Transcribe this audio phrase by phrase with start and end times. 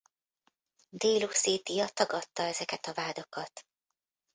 [0.89, 3.65] Dél-Oszétia tagadta ezeket a vádakat.